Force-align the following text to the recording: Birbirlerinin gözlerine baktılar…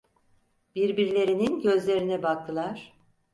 Birbirlerinin 0.75 1.61
gözlerine 1.61 2.23
baktılar… 2.23 2.93